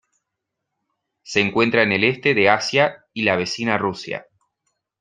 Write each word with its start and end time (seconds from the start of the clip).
Se 1.21 1.41
encuentra 1.41 1.83
en 1.83 1.91
el 1.91 2.03
Este 2.03 2.33
de 2.33 2.49
Asia 2.49 3.05
y 3.13 3.21
la 3.21 3.35
vecina 3.35 3.77
Rusia. 3.77 4.25